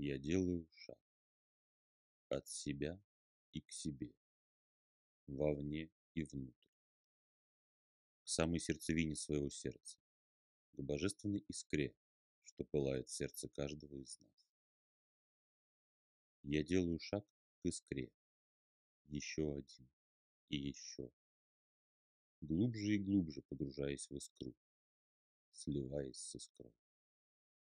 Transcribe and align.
Я 0.00 0.16
делаю 0.16 0.64
шаг 0.74 0.96
от 2.28 2.46
себя 2.46 3.02
и 3.52 3.60
к 3.60 3.72
себе, 3.72 4.14
вовне 5.26 5.90
и 6.14 6.22
внутрь, 6.22 6.70
к 8.22 8.28
самой 8.28 8.60
сердцевине 8.60 9.16
своего 9.16 9.50
сердца, 9.50 9.98
к 10.74 10.82
божественной 10.82 11.40
искре, 11.48 11.96
что 12.44 12.64
пылает 12.64 13.08
в 13.08 13.12
сердце 13.12 13.48
каждого 13.48 13.96
из 13.96 14.20
нас. 14.20 14.48
Я 16.44 16.62
делаю 16.62 17.00
шаг 17.00 17.26
к 17.56 17.66
искре, 17.66 18.12
еще 19.06 19.52
один 19.52 19.88
и 20.48 20.58
еще, 20.58 21.10
глубже 22.40 22.94
и 22.94 22.98
глубже 22.98 23.42
погружаясь 23.48 24.08
в 24.08 24.14
искру, 24.14 24.54
сливаясь 25.50 26.18
с 26.18 26.36
искрой. 26.36 26.72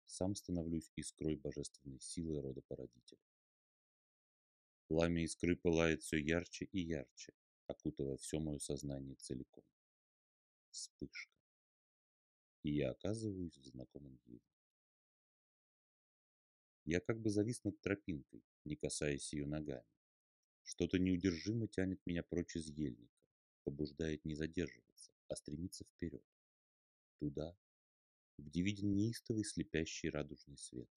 Сам 0.08 0.34
становлюсь 0.34 0.90
искрой 0.96 1.36
божественной 1.36 2.00
силы 2.00 2.40
рода 2.40 2.62
породителя. 2.62 3.20
Пламя 4.88 5.22
искры 5.22 5.54
пылает 5.54 6.02
все 6.02 6.16
ярче 6.16 6.64
и 6.72 6.80
ярче, 6.80 7.34
окутывая 7.66 8.16
все 8.16 8.40
мое 8.40 8.58
сознание 8.58 9.16
целиком. 9.16 9.62
Вспышка. 10.70 11.36
И 12.62 12.74
я 12.74 12.90
оказываюсь 12.90 13.58
в 13.58 13.64
знакомом 13.66 14.18
виде. 14.24 14.42
Я 16.86 17.00
как 17.00 17.20
бы 17.20 17.28
завис 17.28 17.62
над 17.64 17.78
тропинкой, 17.82 18.42
не 18.64 18.76
касаясь 18.76 19.34
ее 19.34 19.46
ногами. 19.46 19.84
Что-то 20.62 20.98
неудержимо 20.98 21.68
тянет 21.68 22.00
меня 22.06 22.22
прочь 22.22 22.56
из 22.56 22.68
ельника, 22.68 23.20
побуждает 23.64 24.24
не 24.24 24.34
задерживаться, 24.34 25.12
а 25.28 25.36
стремиться 25.36 25.84
вперед. 25.84 26.24
Туда, 27.18 27.54
где 28.38 28.62
виден 28.62 28.94
неистовый 28.94 29.44
слепящий 29.44 30.10
радужный 30.10 30.56
свет. 30.56 30.88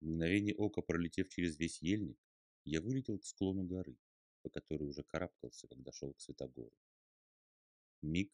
В 0.00 0.06
мгновение 0.06 0.54
ока, 0.54 0.80
пролетев 0.80 1.28
через 1.28 1.58
весь 1.58 1.82
ельник, 1.82 2.18
я 2.64 2.80
вылетел 2.80 3.18
к 3.18 3.24
склону 3.24 3.64
горы, 3.64 3.96
по 4.42 4.50
которой 4.50 4.84
уже 4.84 5.02
карабкался, 5.02 5.66
когда 5.66 5.90
шел 5.90 6.14
к 6.14 6.20
Святогору. 6.20 6.72
Миг, 8.02 8.32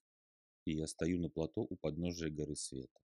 и 0.66 0.72
я 0.72 0.86
стою 0.86 1.18
на 1.18 1.30
плато 1.30 1.62
у 1.62 1.76
подножия 1.76 2.30
горы 2.30 2.56
Света. 2.56 3.00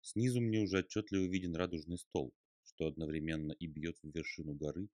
Снизу 0.00 0.40
мне 0.40 0.60
уже 0.60 0.78
отчетливо 0.78 1.24
виден 1.24 1.56
радужный 1.56 1.98
столб, 1.98 2.34
что 2.62 2.86
одновременно 2.86 3.52
и 3.52 3.66
бьет 3.66 3.98
в 4.02 4.10
вершину 4.10 4.54
горы, 4.54 4.88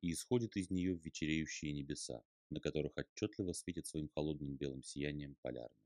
и 0.00 0.12
исходит 0.12 0.56
из 0.56 0.70
нее 0.70 0.94
в 0.94 1.04
вечереющие 1.04 1.72
небеса, 1.72 2.22
на 2.50 2.60
которых 2.60 2.92
отчетливо 2.96 3.52
светит 3.52 3.86
своим 3.86 4.08
холодным 4.08 4.54
белым 4.54 4.82
сиянием 4.82 5.34
полярное 5.42 5.83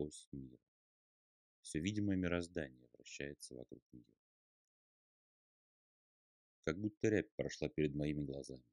ось 0.00 0.28
мира. 0.32 0.58
Все 1.62 1.78
видимое 1.80 2.16
мироздание 2.16 2.88
вращается 2.92 3.54
вокруг 3.54 3.82
нее. 3.92 4.14
Как 6.64 6.78
будто 6.78 7.08
рябь 7.08 7.34
прошла 7.36 7.68
перед 7.68 7.94
моими 7.94 8.22
глазами, 8.24 8.64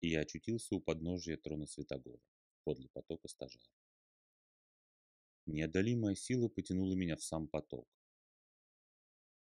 и 0.00 0.08
я 0.08 0.20
очутился 0.20 0.74
у 0.74 0.80
подножия 0.80 1.36
трона 1.36 1.66
Святогора, 1.66 2.22
подле 2.64 2.88
потока 2.88 3.28
стажара. 3.28 3.64
Неодолимая 5.46 6.14
сила 6.14 6.48
потянула 6.48 6.94
меня 6.94 7.16
в 7.16 7.22
сам 7.22 7.48
поток. 7.48 7.88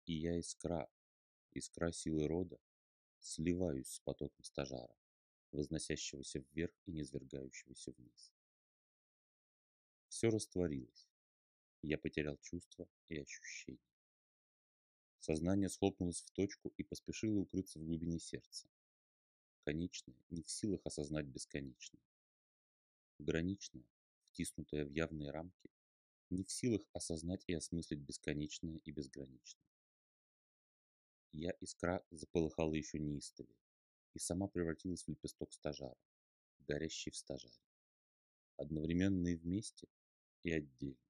И 0.05 0.13
я 0.13 0.39
искра, 0.39 0.89
искра 1.51 1.91
силы 1.91 2.27
рода, 2.27 2.59
сливаюсь 3.19 3.89
с 3.89 3.99
потоком 3.99 4.43
стажара, 4.43 4.95
возносящегося 5.51 6.39
вверх 6.51 6.73
и 6.85 6.91
низвергающегося 6.91 7.91
вниз. 7.91 8.33
Все 10.07 10.29
растворилось. 10.29 11.08
Я 11.81 11.97
потерял 11.97 12.37
чувства 12.41 12.89
и 13.07 13.17
ощущения. 13.17 13.79
Сознание 15.19 15.69
схлопнулось 15.69 16.21
в 16.21 16.31
точку 16.31 16.73
и 16.77 16.83
поспешило 16.83 17.39
укрыться 17.39 17.79
в 17.79 17.85
глубине 17.85 18.19
сердца. 18.19 18.67
Конечное 19.63 20.17
не 20.29 20.43
в 20.43 20.49
силах 20.49 20.81
осознать 20.85 21.25
бесконечное. 21.25 22.01
Граничное, 23.19 23.85
втиснутое 24.31 24.85
в 24.85 24.89
явные 24.89 25.31
рамки, 25.31 25.69
не 26.29 26.43
в 26.43 26.51
силах 26.51 26.81
осознать 26.93 27.43
и 27.47 27.53
осмыслить 27.53 27.99
бесконечное 27.99 28.77
и 28.83 28.91
безграничное. 28.91 29.67
Я 31.31 31.51
искра 31.61 32.05
заполыхала 32.11 32.73
еще 32.73 32.99
неистовее 32.99 33.55
и 34.13 34.19
сама 34.19 34.47
превратилась 34.47 35.03
в 35.03 35.07
лепесток 35.07 35.53
стажара, 35.53 35.97
горящий 36.67 37.11
в 37.11 37.15
стажаре. 37.15 37.53
Одновременно 38.57 39.27
и 39.27 39.35
вместе, 39.35 39.87
и 40.43 40.51
отдельно 40.51 41.08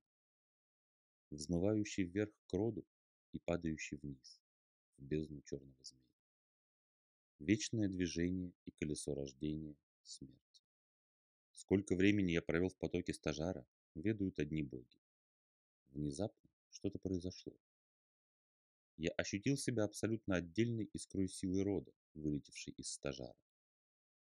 взмывающий 1.32 2.04
вверх 2.04 2.32
к 2.48 2.54
роду 2.54 2.86
и 3.32 3.40
падающий 3.40 3.98
вниз, 3.98 4.42
в 4.98 5.04
бездну 5.04 5.42
черного 5.42 5.84
змея. 5.84 6.04
Вечное 7.40 7.88
движение 7.88 8.54
и 8.66 8.72
колесо 8.72 9.16
рождения, 9.16 9.76
смерти. 10.04 10.64
Сколько 11.52 11.96
времени 11.96 12.32
я 12.32 12.42
провел 12.42 12.70
в 12.70 12.78
потоке 12.78 13.14
стажара, 13.14 13.66
ведают 13.96 14.40
одни 14.40 14.64
боги. 14.64 15.00
Внезапно 15.90 16.50
что-то 16.70 17.00
произошло. 17.00 17.54
Я 18.98 19.12
ощутил 19.12 19.58
себя 19.58 19.86
абсолютно 19.86 20.36
отдельной 20.36 20.86
искрой 20.94 21.30
силы 21.30 21.64
рода, 21.64 21.92
вылетевшей 22.14 22.74
из 22.74 22.92
стажара. 22.92 23.36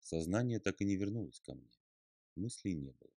Сознание 0.01 0.61
так 0.61 0.81
и 0.81 0.85
не 0.85 0.97
вернулось 0.97 1.41
ко 1.41 1.55
мне. 1.55 1.71
Мыслей 2.37 2.75
не 2.75 2.93
было. 2.93 3.13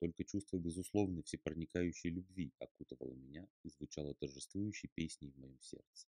Только 0.00 0.24
чувство 0.24 0.56
безусловной 0.56 1.22
всепроникающей 1.22 2.08
любви 2.08 2.54
окутывало 2.58 3.12
меня 3.12 3.46
и 3.62 3.68
звучало 3.68 4.14
торжествующей 4.14 4.88
песней 4.94 5.30
в 5.30 5.36
моем 5.36 5.60
сердце. 5.60 6.08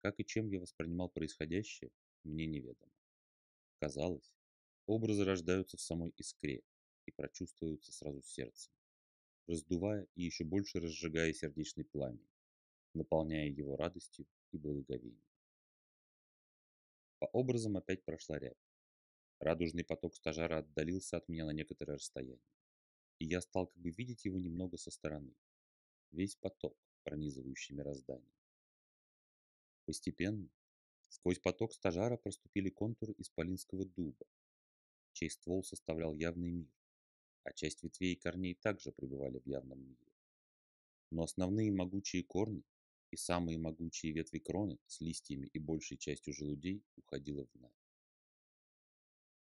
Как 0.00 0.18
и 0.18 0.24
чем 0.24 0.48
я 0.48 0.58
воспринимал 0.58 1.10
происходящее, 1.10 1.90
мне 2.24 2.46
неведомо. 2.46 2.92
Казалось, 3.80 4.34
образы 4.86 5.24
рождаются 5.24 5.76
в 5.76 5.82
самой 5.82 6.14
искре 6.16 6.62
и 7.04 7.10
прочувствуются 7.10 7.92
сразу 7.92 8.22
сердцем, 8.22 8.72
раздувая 9.46 10.06
и 10.14 10.22
еще 10.22 10.44
больше 10.44 10.80
разжигая 10.80 11.34
сердечный 11.34 11.84
пламень, 11.84 12.30
наполняя 12.94 13.48
его 13.48 13.76
радостью 13.76 14.26
и 14.52 14.56
благоговением. 14.56 15.22
По 17.18 17.26
образам 17.26 17.76
опять 17.76 18.04
прошла 18.04 18.38
рябь. 18.38 18.67
Радужный 19.40 19.84
поток 19.84 20.16
стажара 20.16 20.58
отдалился 20.58 21.16
от 21.16 21.28
меня 21.28 21.44
на 21.44 21.52
некоторое 21.52 21.94
расстояние, 21.94 22.40
и 23.20 23.24
я 23.24 23.40
стал 23.40 23.68
как 23.68 23.80
бы 23.80 23.90
видеть 23.90 24.24
его 24.24 24.38
немного 24.40 24.76
со 24.76 24.90
стороны. 24.90 25.32
Весь 26.10 26.34
поток, 26.34 26.76
пронизывающий 27.04 27.76
мироздание. 27.76 28.34
Постепенно 29.84 30.48
сквозь 31.08 31.38
поток 31.38 31.72
стажара 31.72 32.16
проступили 32.16 32.68
контуры 32.68 33.14
исполинского 33.18 33.84
дуба, 33.84 34.26
чей 35.12 35.30
ствол 35.30 35.62
составлял 35.62 36.14
явный 36.16 36.50
мир, 36.50 36.74
а 37.44 37.52
часть 37.52 37.84
ветвей 37.84 38.14
и 38.14 38.16
корней 38.16 38.54
также 38.56 38.90
пребывали 38.90 39.38
в 39.38 39.46
явном 39.46 39.80
мире. 39.80 40.12
Но 41.10 41.22
основные 41.22 41.70
могучие 41.70 42.24
корни 42.24 42.64
и 43.12 43.16
самые 43.16 43.56
могучие 43.56 44.12
ветви 44.12 44.40
кроны 44.40 44.78
с 44.86 45.00
листьями 45.00 45.46
и 45.46 45.58
большей 45.58 45.96
частью 45.96 46.34
желудей 46.34 46.82
уходило 46.96 47.46
в 47.46 47.54
Навь. 47.54 47.77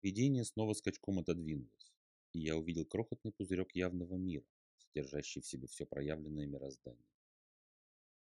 Видение 0.04 0.44
снова 0.44 0.74
скачком 0.74 1.18
отодвинулось, 1.18 1.90
и 2.34 2.40
я 2.40 2.58
увидел 2.58 2.84
крохотный 2.84 3.32
пузырек 3.32 3.74
явного 3.74 4.16
мира, 4.16 4.44
содержащий 4.76 5.40
в 5.40 5.46
себе 5.46 5.66
все 5.66 5.86
проявленное 5.86 6.44
мироздание, 6.44 7.08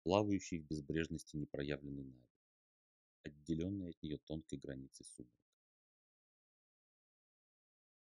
плавающий 0.04 0.60
в 0.60 0.68
безбрежности 0.68 1.38
непроявленной 1.38 2.04
нави, 2.04 2.30
отделенный 3.24 3.90
от 3.90 4.04
нее 4.04 4.20
тонкой 4.20 4.60
границей 4.60 5.08
сумрака. 5.08 5.36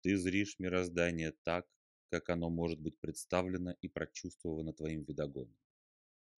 Ты 0.02 0.18
зришь 0.18 0.60
мироздание 0.60 1.32
так, 1.44 1.66
как 2.10 2.30
оно 2.30 2.50
может 2.50 2.82
быть 2.82 3.00
представлено 3.00 3.78
и 3.80 3.88
прочувствовано 3.88 4.74
твоим 4.74 5.04
видогоном, 5.04 5.56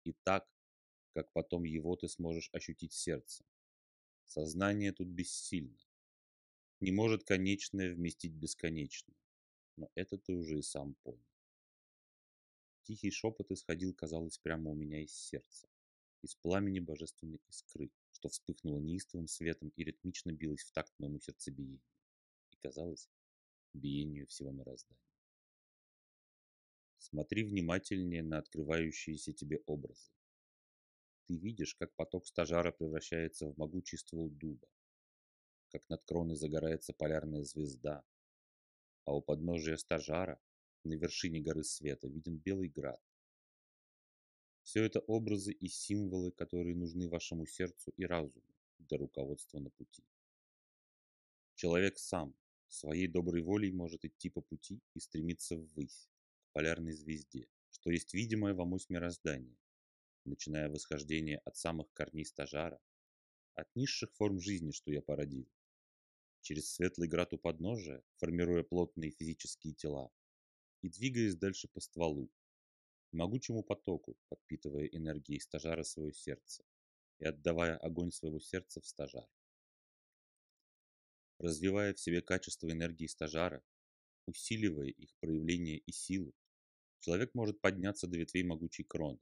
и 0.04 0.14
так, 0.14 0.48
как 1.16 1.34
потом 1.34 1.64
его 1.64 1.96
ты 1.96 2.08
сможешь 2.08 2.52
ощутить 2.54 2.94
сердцем. 2.94 3.48
Сознание 4.26 4.92
тут 4.92 5.08
бессильно, 5.08 5.80
не 6.82 6.92
может 6.92 7.24
конечное 7.24 7.94
вместить 7.94 8.34
бесконечное. 8.34 9.16
Но 9.78 9.90
это 9.96 10.18
ты 10.18 10.34
уже 10.34 10.60
и 10.60 10.64
сам 10.64 10.96
понял. 11.04 11.26
Тихий 12.84 13.12
шепот 13.12 13.52
исходил, 13.52 13.94
казалось, 13.94 14.40
прямо 14.40 14.72
у 14.72 14.76
меня 14.76 15.02
из 15.04 15.14
сердца, 15.14 15.68
из 16.24 16.36
пламени 16.36 16.80
божественной 16.80 17.40
искры, 17.48 17.92
что 18.12 18.30
вспыхнуло 18.30 18.80
неистовым 18.80 19.28
светом 19.28 19.70
и 19.76 19.84
ритмично 19.84 20.32
билось 20.32 20.64
в 20.64 20.72
такт 20.72 20.92
моему 20.98 21.20
сердцебиению, 21.20 21.82
и, 22.50 22.58
казалось, 22.58 23.08
биению 23.74 24.28
всего 24.28 24.52
мироздания. 24.52 25.00
Смотри 26.98 27.44
внимательнее 27.44 28.24
на 28.24 28.40
открывающиеся 28.40 29.34
тебе 29.34 29.62
образы. 29.68 30.12
Ты 31.28 31.38
видишь, 31.38 31.76
как 31.76 31.96
поток 31.96 32.28
стажара 32.28 32.72
превращается 32.72 33.48
в 33.48 33.58
могучий 33.58 33.98
ствол 33.98 34.30
дуба, 34.30 34.68
как 35.72 35.88
над 35.90 36.04
кроной 36.04 36.36
загорается 36.36 36.94
полярная 36.94 37.44
звезда, 37.44 38.04
а 39.06 39.16
у 39.16 39.22
подножия 39.22 39.78
стажара, 39.78 40.40
на 40.84 40.94
вершине 40.94 41.42
горы 41.42 41.64
света, 41.64 42.08
виден 42.08 42.38
белый 42.38 42.70
град. 42.70 43.00
Все 44.64 44.84
это 44.84 45.00
образы 45.00 45.52
и 45.52 45.68
символы, 45.68 46.32
которые 46.32 46.76
нужны 46.76 47.08
вашему 47.08 47.46
сердцу 47.46 47.92
и 47.98 48.06
разуму 48.06 48.56
для 48.80 48.98
руководства 48.98 49.60
на 49.60 49.70
пути. 49.70 50.04
Человек 51.56 51.98
сам 51.98 52.36
своей 52.68 53.08
доброй 53.08 53.42
волей 53.42 53.72
может 53.72 54.06
идти 54.06 54.30
по 54.30 54.42
пути 54.42 54.82
и 54.94 55.00
стремиться 55.00 55.58
ввысь, 55.58 56.10
к 56.46 56.52
полярной 56.54 56.94
звезде, 56.94 57.48
что 57.72 57.92
есть 57.92 58.14
видимое 58.14 58.54
вам 58.54 58.74
ось 58.74 58.90
мироздания, 58.90 59.58
начиная 60.26 60.70
восхождение 60.70 61.40
от 61.40 61.56
самых 61.58 61.92
корней 61.94 62.26
стажара, 62.26 62.80
от 63.56 63.68
низших 63.76 64.14
форм 64.14 64.40
жизни, 64.40 64.72
что 64.72 64.92
я 64.92 65.02
породил, 65.02 65.48
через 66.42 66.72
светлый 66.72 67.08
град 67.08 67.34
у 67.34 67.38
подножия, 67.38 68.04
формируя 68.18 68.64
плотные 68.64 69.12
физические 69.12 69.74
тела, 69.74 70.12
и 70.82 70.90
двигаясь 70.90 71.36
дальше 71.36 71.68
по 71.68 71.80
стволу, 71.80 72.30
могучему 73.12 73.64
потоку, 73.64 74.18
подпитывая 74.30 74.86
энергией 74.86 75.40
стажара 75.40 75.84
свое 75.84 76.14
сердце 76.14 76.64
и 77.20 77.26
отдавая 77.26 77.78
огонь 77.78 78.12
своего 78.12 78.40
сердца 78.40 78.82
в 78.82 78.88
стажар. 78.88 79.28
Развивая 81.38 81.94
в 81.94 82.00
себе 82.00 82.22
качество 82.22 82.72
энергии 82.72 83.08
стажара, 83.08 83.64
усиливая 84.26 84.90
их 84.90 85.16
проявление 85.20 85.80
и 85.80 85.92
силу, 85.92 86.34
человек 87.00 87.34
может 87.34 87.60
подняться 87.62 88.08
до 88.08 88.18
ветвей 88.18 88.44
могучей 88.44 88.84
кроны, 88.84 89.20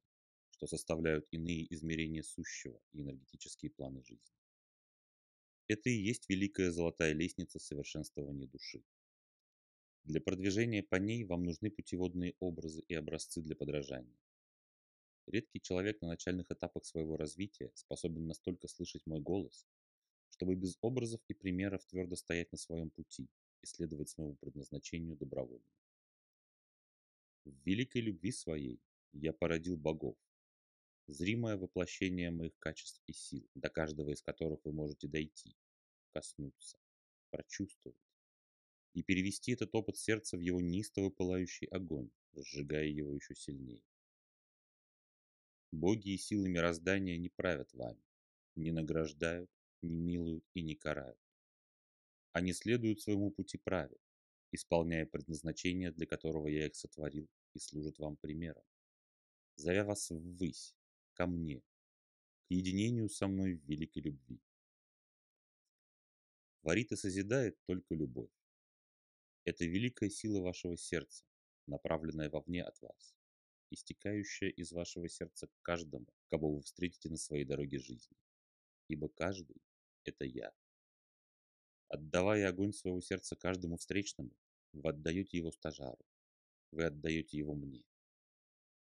что 0.51 0.67
составляют 0.67 1.27
иные 1.31 1.73
измерения 1.73 2.23
сущего 2.23 2.81
и 2.91 3.01
энергетические 3.01 3.71
планы 3.71 4.03
жизни. 4.03 4.38
Это 5.69 5.91
и 5.91 5.93
есть 5.93 6.27
великая 6.27 6.71
золотая 6.71 7.13
лестница 7.13 7.59
совершенствования 7.59 8.47
души. 8.47 8.83
Для 10.03 10.19
продвижения 10.19 10.81
по 10.81 10.95
ней 10.95 11.23
вам 11.25 11.43
нужны 11.43 11.69
путеводные 11.69 12.33
образы 12.39 12.83
и 12.87 12.95
образцы 12.95 13.39
для 13.43 13.55
подражания. 13.55 14.17
Редкий 15.27 15.61
человек 15.61 16.01
на 16.01 16.07
начальных 16.07 16.49
этапах 16.49 16.85
своего 16.85 17.17
развития 17.17 17.71
способен 17.75 18.25
настолько 18.25 18.67
слышать 18.67 19.05
мой 19.05 19.19
голос, 19.19 19.67
чтобы 20.31 20.55
без 20.55 20.75
образов 20.81 21.21
и 21.27 21.35
примеров 21.35 21.85
твердо 21.85 22.15
стоять 22.15 22.51
на 22.51 22.57
своем 22.57 22.89
пути 22.89 23.29
и 23.61 23.67
следовать 23.67 24.09
своему 24.09 24.37
предназначению 24.37 25.17
добровольно. 25.17 25.69
В 27.45 27.53
великой 27.63 28.01
любви 28.01 28.31
своей 28.31 28.81
я 29.13 29.33
породил 29.33 29.77
богов, 29.77 30.17
зримое 31.11 31.57
воплощение 31.57 32.31
моих 32.31 32.57
качеств 32.59 33.01
и 33.07 33.13
сил, 33.13 33.49
до 33.55 33.69
каждого 33.69 34.11
из 34.11 34.21
которых 34.21 34.63
вы 34.63 34.71
можете 34.71 35.07
дойти, 35.07 35.55
коснуться, 36.11 36.77
прочувствовать 37.31 37.97
и 38.93 39.03
перевести 39.03 39.53
этот 39.53 39.73
опыт 39.75 39.97
сердца 39.97 40.37
в 40.37 40.41
его 40.41 40.61
неистово 40.61 41.09
пылающий 41.09 41.67
огонь, 41.67 42.09
сжигая 42.33 42.87
его 42.87 43.15
еще 43.15 43.35
сильнее. 43.35 43.83
Боги 45.71 46.09
и 46.09 46.17
силы 46.17 46.49
мироздания 46.49 47.17
не 47.17 47.29
правят 47.29 47.71
вами, 47.73 48.03
не 48.55 48.71
награждают, 48.71 49.51
не 49.81 49.99
милуют 49.99 50.45
и 50.53 50.61
не 50.61 50.75
карают. 50.75 51.19
Они 52.33 52.53
следуют 52.53 53.01
своему 53.01 53.31
пути 53.31 53.57
праве, 53.57 53.97
исполняя 54.51 55.05
предназначение, 55.05 55.91
для 55.91 56.05
которого 56.05 56.47
я 56.47 56.65
их 56.65 56.75
сотворил, 56.75 57.29
и 57.53 57.59
служат 57.59 57.99
вам 57.99 58.17
примером. 58.17 58.63
Зовя 59.55 59.83
вас 59.83 60.09
ввысь, 60.09 60.75
ко 61.19 61.27
мне, 61.27 61.59
к 61.59 62.51
единению 62.51 63.09
со 63.09 63.27
мной 63.27 63.55
в 63.55 63.65
великой 63.65 64.03
любви. 64.03 64.39
Творит 66.61 66.93
и 66.93 66.95
созидает 66.95 67.59
только 67.65 67.93
любовь. 67.93 68.31
Это 69.43 69.65
великая 69.65 70.09
сила 70.09 70.39
вашего 70.39 70.77
сердца, 70.77 71.25
направленная 71.67 72.29
вовне 72.29 72.63
от 72.63 72.81
вас, 72.81 73.13
истекающая 73.69 74.47
из 74.47 74.71
вашего 74.71 75.09
сердца 75.09 75.47
к 75.47 75.61
каждому, 75.61 76.07
кого 76.29 76.55
вы 76.55 76.61
встретите 76.61 77.09
на 77.09 77.17
своей 77.17 77.43
дороге 77.43 77.79
жизни. 77.79 78.15
Ибо 78.87 79.09
каждый– 79.09 79.61
это 80.05 80.23
я. 80.23 80.53
Отдавая 81.89 82.47
огонь 82.47 82.71
своего 82.71 83.01
сердца 83.01 83.35
каждому 83.35 83.75
встречному, 83.75 84.31
вы 84.71 84.89
отдаете 84.89 85.37
его 85.37 85.51
стажару, 85.51 86.05
вы 86.71 86.85
отдаете 86.85 87.37
его 87.37 87.55
мне. 87.55 87.83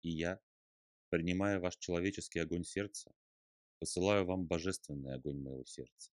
И 0.02 0.10
я, 0.10 0.42
принимая 1.10 1.60
ваш 1.60 1.78
человеческий 1.78 2.40
огонь 2.40 2.64
сердца, 2.64 3.14
посылаю 3.80 4.26
вам 4.26 4.46
божественный 4.46 5.14
огонь 5.14 5.40
моего 5.40 5.64
сердца, 5.66 6.12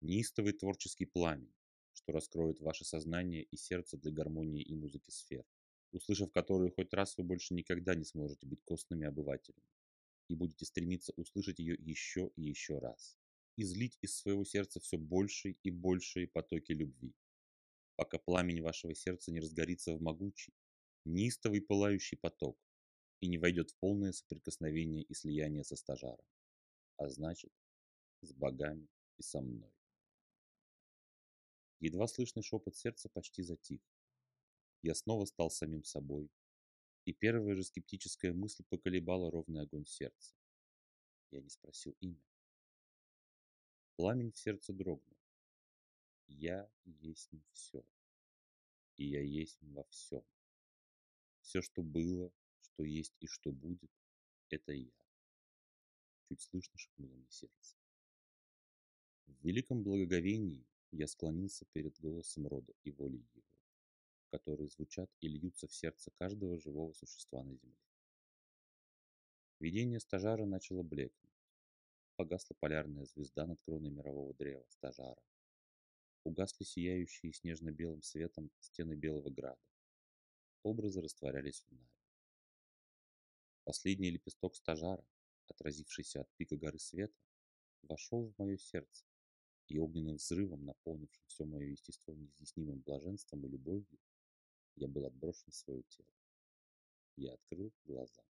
неистовый 0.00 0.52
творческий 0.52 1.06
пламень, 1.06 1.54
что 1.92 2.12
раскроет 2.12 2.60
ваше 2.60 2.84
сознание 2.84 3.42
и 3.42 3.56
сердце 3.56 3.96
для 3.96 4.12
гармонии 4.12 4.62
и 4.62 4.74
музыки 4.74 5.10
сфер, 5.10 5.44
услышав 5.92 6.30
которые 6.32 6.70
хоть 6.70 6.92
раз 6.92 7.16
вы 7.16 7.24
больше 7.24 7.54
никогда 7.54 7.94
не 7.94 8.04
сможете 8.04 8.46
быть 8.46 8.62
костными 8.64 9.06
обывателями 9.06 9.68
и 10.28 10.34
будете 10.34 10.64
стремиться 10.64 11.12
услышать 11.16 11.58
ее 11.58 11.74
еще 11.74 12.30
и 12.36 12.42
еще 12.42 12.78
раз, 12.78 13.18
и 13.56 13.64
злить 13.64 13.98
из 14.00 14.16
своего 14.16 14.44
сердца 14.44 14.80
все 14.80 14.96
большие 14.96 15.56
и 15.62 15.70
большие 15.70 16.26
потоки 16.26 16.72
любви, 16.72 17.14
пока 17.96 18.18
пламень 18.18 18.62
вашего 18.62 18.94
сердца 18.94 19.30
не 19.30 19.40
разгорится 19.40 19.94
в 19.94 20.00
могучий, 20.00 20.54
неистовый 21.04 21.60
пылающий 21.60 22.16
поток 22.16 22.58
и 23.24 23.26
не 23.26 23.38
войдет 23.38 23.70
в 23.70 23.76
полное 23.76 24.12
соприкосновение 24.12 25.02
и 25.02 25.14
слияние 25.14 25.64
со 25.64 25.76
стажаром, 25.76 26.26
а 26.98 27.08
значит, 27.08 27.50
с 28.20 28.34
богами 28.34 28.86
и 29.16 29.22
со 29.22 29.40
мной. 29.40 29.72
Едва 31.80 32.06
слышный 32.06 32.42
шепот 32.42 32.76
сердца 32.76 33.08
почти 33.08 33.42
затих. 33.42 33.80
Я 34.82 34.94
снова 34.94 35.24
стал 35.24 35.48
самим 35.48 35.84
собой, 35.84 36.30
и 37.06 37.14
первая 37.14 37.54
же 37.54 37.64
скептическая 37.64 38.34
мысль 38.34 38.62
поколебала 38.68 39.30
ровный 39.30 39.62
огонь 39.62 39.86
сердца. 39.86 40.36
Я 41.30 41.40
не 41.40 41.48
спросил 41.48 41.96
имя. 42.00 42.22
Пламень 43.96 44.32
в 44.32 44.36
сердце 44.36 44.74
дрогнул. 44.74 45.16
Я 46.26 46.70
есть 46.84 47.30
все, 47.52 47.82
и 48.96 49.06
я 49.06 49.22
есть 49.22 49.62
во 49.62 49.84
всем. 49.84 50.22
Все, 51.40 51.62
что 51.62 51.82
было, 51.82 52.30
что 52.64 52.84
есть 52.84 53.14
и 53.20 53.26
что 53.26 53.52
будет, 53.52 53.90
это 54.50 54.72
я. 54.72 54.92
Чуть 56.28 56.40
слышно 56.40 56.78
шепнуло 56.78 57.14
мне 57.14 57.30
сердце. 57.30 57.76
В 59.26 59.44
великом 59.44 59.82
благоговении 59.82 60.66
я 60.90 61.06
склонился 61.06 61.66
перед 61.72 61.98
голосом 62.00 62.46
рода 62.46 62.72
и 62.82 62.90
волей 62.90 63.26
его, 63.34 63.46
которые 64.30 64.68
звучат 64.68 65.10
и 65.20 65.28
льются 65.28 65.66
в 65.66 65.74
сердце 65.74 66.10
каждого 66.12 66.58
живого 66.58 66.92
существа 66.92 67.42
на 67.42 67.54
земле. 67.56 67.78
Видение 69.60 70.00
стажара 70.00 70.44
начало 70.44 70.82
блекнуть. 70.82 71.30
Погасла 72.16 72.54
полярная 72.60 73.06
звезда 73.06 73.46
над 73.46 73.60
кроной 73.62 73.90
мирового 73.90 74.34
древа 74.34 74.64
стажара. 74.68 75.22
Угасли 76.22 76.64
сияющие 76.64 77.32
снежно-белым 77.32 78.02
светом 78.02 78.50
стены 78.60 78.94
Белого 78.94 79.30
Града. 79.30 79.60
Образы 80.62 81.02
растворялись 81.02 81.62
в 81.62 81.72
Наве. 81.72 81.93
Последний 83.64 84.10
лепесток 84.10 84.56
стажара, 84.56 85.06
отразившийся 85.48 86.20
от 86.20 86.30
пика 86.36 86.56
горы 86.56 86.78
света, 86.78 87.18
вошел 87.82 88.28
в 88.28 88.38
мое 88.38 88.58
сердце 88.58 89.04
и 89.68 89.78
огненным 89.78 90.16
взрывом, 90.16 90.64
наполнившим 90.64 91.24
все 91.26 91.44
мое 91.44 91.68
естество 91.68 92.14
неизъяснимым 92.14 92.80
блаженством 92.80 93.44
и 93.46 93.48
любовью, 93.48 93.98
я 94.76 94.88
был 94.88 95.06
отброшен 95.06 95.50
в 95.50 95.54
свое 95.54 95.82
тело. 95.84 96.08
Я 97.16 97.34
открыл 97.34 97.72
глаза. 97.84 98.22